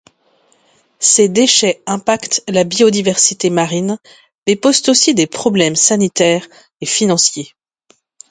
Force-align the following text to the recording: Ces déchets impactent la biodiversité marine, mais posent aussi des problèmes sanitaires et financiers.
Ces 0.97 1.29
déchets 1.29 1.83
impactent 1.85 2.41
la 2.47 2.63
biodiversité 2.63 3.51
marine, 3.51 3.99
mais 4.47 4.55
posent 4.55 4.89
aussi 4.89 5.13
des 5.13 5.27
problèmes 5.27 5.75
sanitaires 5.75 6.47
et 6.81 6.87
financiers. 6.87 7.51